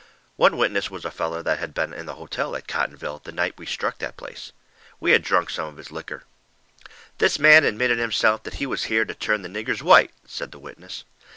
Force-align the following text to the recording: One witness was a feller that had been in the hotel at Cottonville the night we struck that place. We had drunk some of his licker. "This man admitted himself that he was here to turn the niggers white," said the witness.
One 0.35 0.57
witness 0.57 0.89
was 0.89 1.05
a 1.05 1.11
feller 1.11 1.43
that 1.43 1.59
had 1.59 1.75
been 1.75 1.93
in 1.93 2.07
the 2.07 2.15
hotel 2.15 2.55
at 2.55 2.67
Cottonville 2.67 3.19
the 3.19 3.31
night 3.31 3.53
we 3.59 3.67
struck 3.67 3.99
that 3.99 4.17
place. 4.17 4.51
We 4.99 5.11
had 5.11 5.21
drunk 5.21 5.51
some 5.51 5.67
of 5.67 5.77
his 5.77 5.91
licker. 5.91 6.23
"This 7.19 7.37
man 7.37 7.63
admitted 7.63 7.99
himself 7.99 8.41
that 8.41 8.55
he 8.55 8.65
was 8.65 8.85
here 8.85 9.05
to 9.05 9.13
turn 9.13 9.43
the 9.43 9.47
niggers 9.47 9.83
white," 9.83 10.11
said 10.25 10.51
the 10.51 10.57
witness. 10.57 11.03